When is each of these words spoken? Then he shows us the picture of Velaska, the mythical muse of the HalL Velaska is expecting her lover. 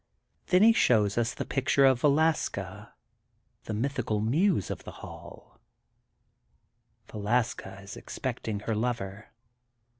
Then 0.47 0.63
he 0.63 0.73
shows 0.73 1.15
us 1.15 1.31
the 1.35 1.45
picture 1.45 1.85
of 1.85 2.01
Velaska, 2.01 2.91
the 3.65 3.73
mythical 3.75 4.19
muse 4.19 4.71
of 4.71 4.83
the 4.83 4.93
HalL 4.93 5.61
Velaska 7.07 7.79
is 7.83 7.95
expecting 7.95 8.61
her 8.61 8.73
lover. 8.73 9.29